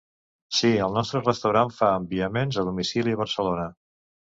Si, 0.59 0.71
el 0.85 0.95
nostre 0.99 1.21
restaurant 1.25 1.75
fa 1.81 1.91
enviaments 1.99 2.59
a 2.63 2.67
domicili 2.73 3.17
a 3.19 3.23
Barcelona. 3.23 3.71